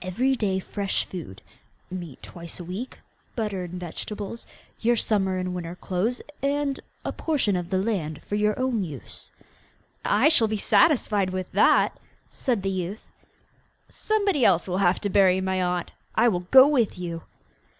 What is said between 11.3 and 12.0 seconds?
with that,'